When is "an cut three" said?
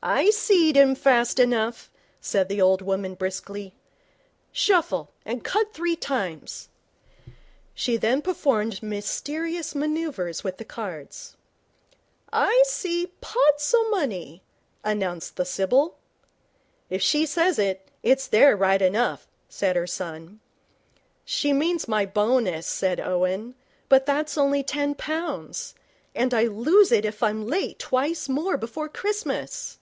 5.26-5.96